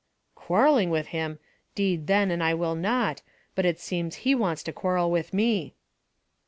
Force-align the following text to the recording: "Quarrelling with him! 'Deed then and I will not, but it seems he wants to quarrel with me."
"Quarrelling 0.33 0.89
with 0.89 1.09
him! 1.09 1.37
'Deed 1.75 2.07
then 2.07 2.31
and 2.31 2.41
I 2.43 2.55
will 2.55 2.73
not, 2.73 3.21
but 3.53 3.67
it 3.67 3.79
seems 3.79 4.15
he 4.25 4.33
wants 4.33 4.63
to 4.63 4.73
quarrel 4.73 5.11
with 5.11 5.31
me." 5.31 5.75